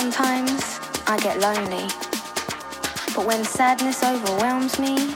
[0.00, 1.86] sometimes I get lonely.
[3.14, 5.14] But when sadness overwhelms me,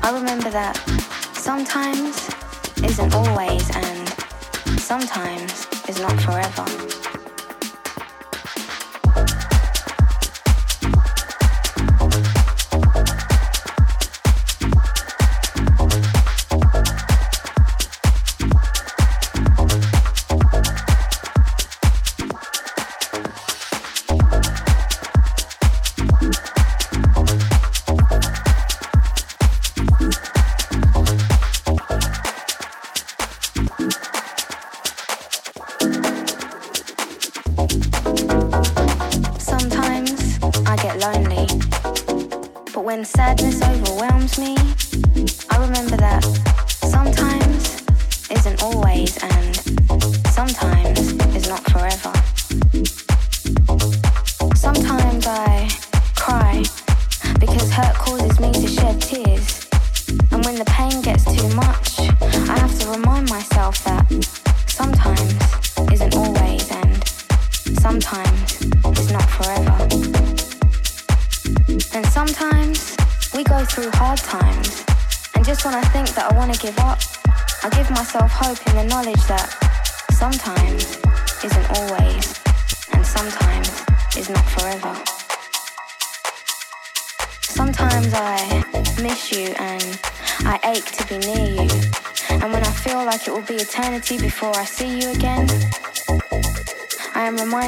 [0.00, 0.76] I remember that
[1.32, 2.30] sometimes
[2.84, 4.08] isn't always and
[4.78, 7.05] sometimes is not forever.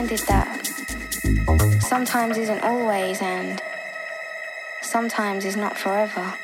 [0.09, 0.67] That
[1.81, 3.63] sometimes isn't always and
[4.81, 6.35] sometimes is not forever.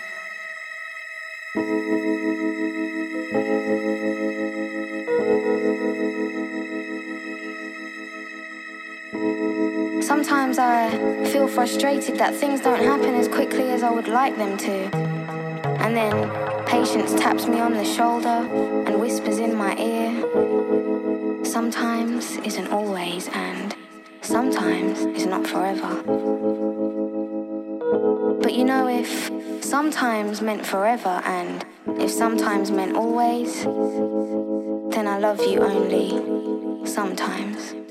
[10.02, 10.90] Sometimes I
[11.32, 14.96] feel frustrated that things don't happen as quickly as I would like them to.
[15.80, 18.48] And then Patience taps me on the shoulder
[18.86, 20.63] and whispers in my ear.
[21.54, 23.76] Sometimes isn't always, and
[24.22, 26.02] sometimes is not forever.
[28.42, 29.30] But you know, if
[29.62, 37.83] sometimes meant forever, and if sometimes meant always, then I love you only sometimes.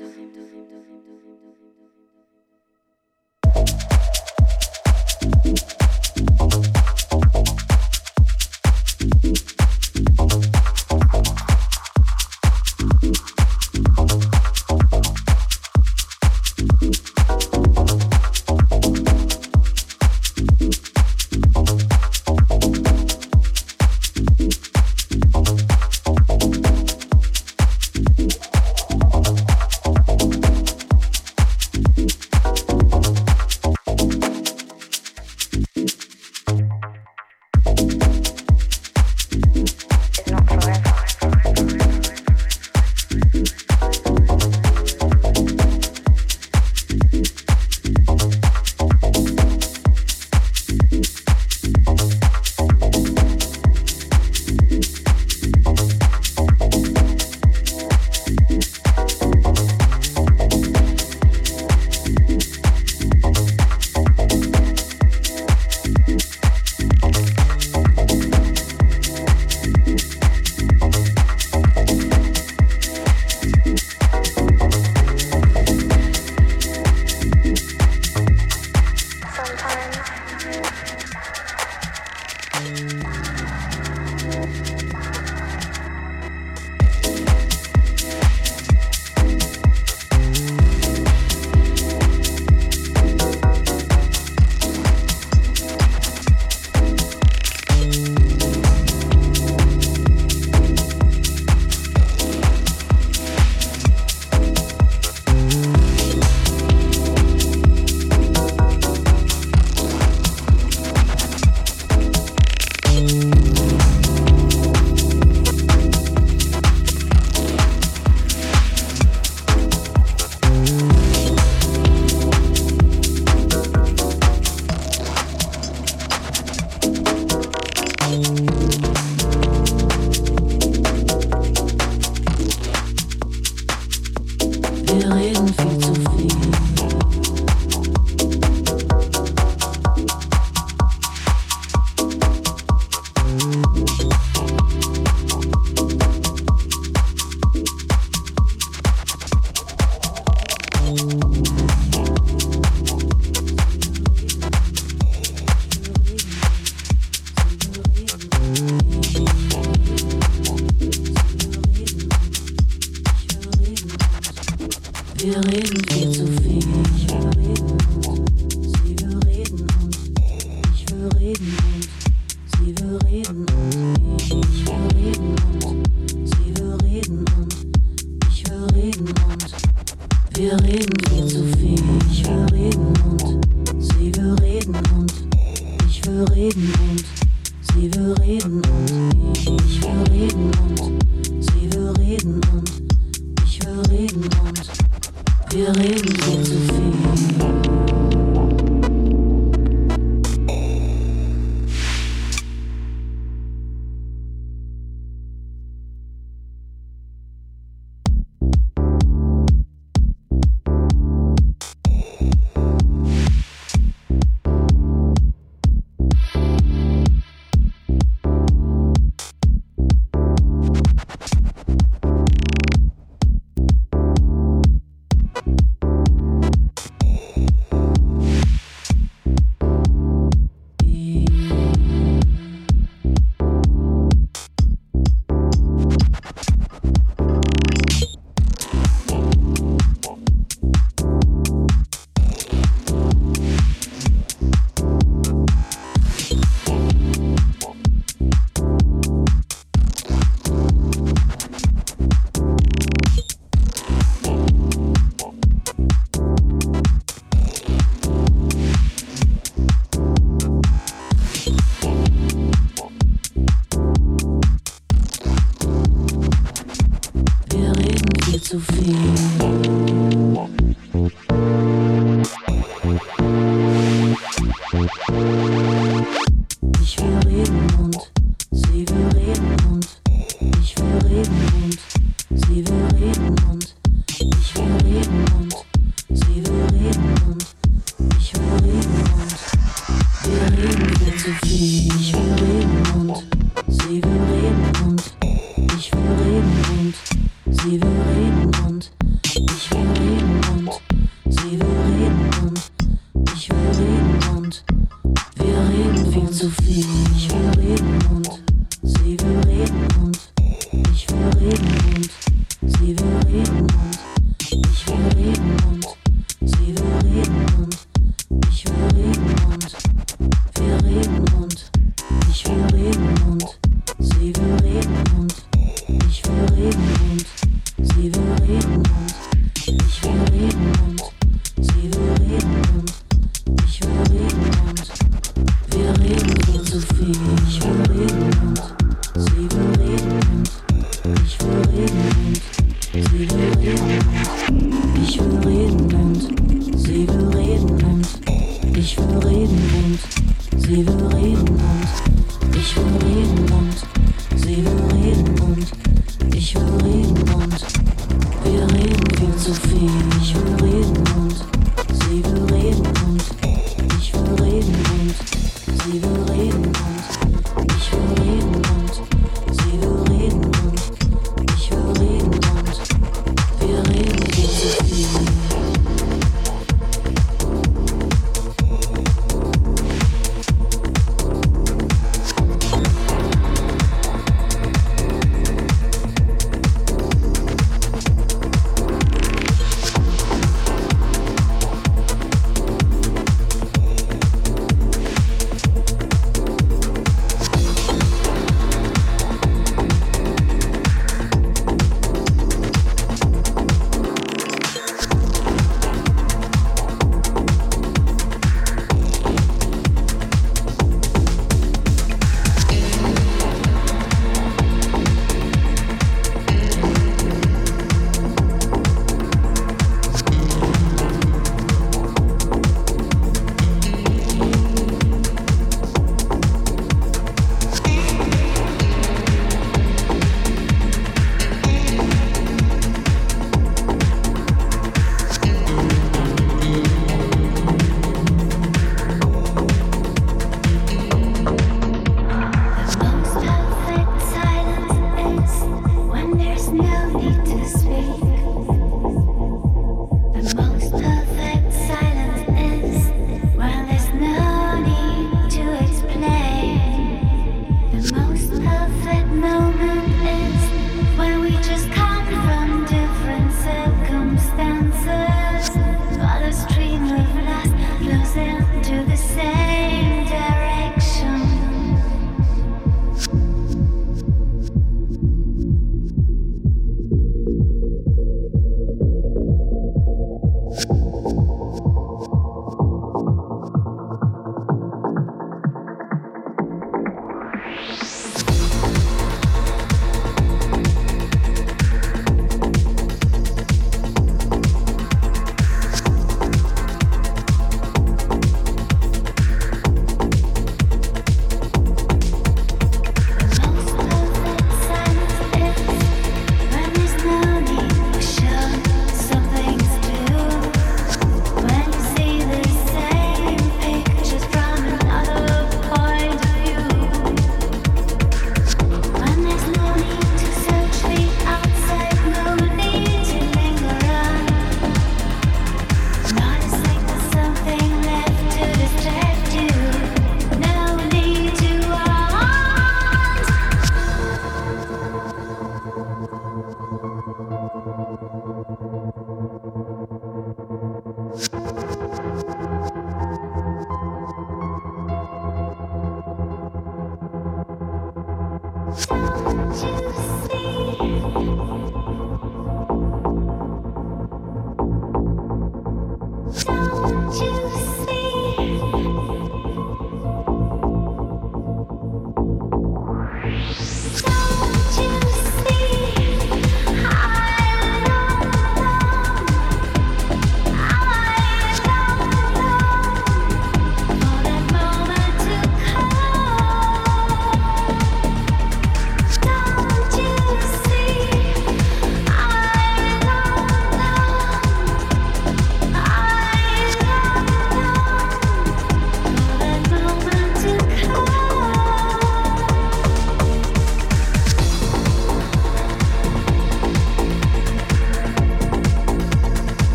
[313.14, 314.13] lonely ones.